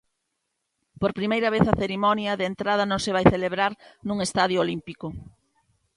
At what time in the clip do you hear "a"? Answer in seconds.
1.71-1.79